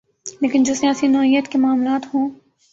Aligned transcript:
لیکن 0.41 0.63
جو 0.63 0.73
سیاسی 0.73 1.07
نوعیت 1.07 1.47
کے 1.47 1.57
معاملات 1.57 2.13
ہوں۔ 2.13 2.29